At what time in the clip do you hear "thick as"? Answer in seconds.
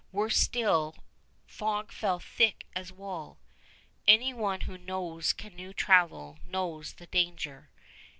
2.19-2.91